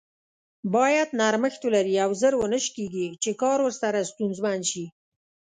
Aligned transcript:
بايد 0.73 1.09
نرمښت 1.19 1.61
ولري 1.65 1.95
او 2.05 2.11
زر 2.21 2.33
و 2.37 2.43
نه 2.53 2.59
شکیږي 2.65 3.07
چې 3.23 3.31
کار 3.41 3.57
ورسره 3.63 4.07
ستونزمن 4.11 4.59
شي. 4.69 4.85